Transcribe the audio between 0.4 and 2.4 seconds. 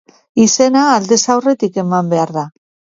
Izena aldez aurretik eman behar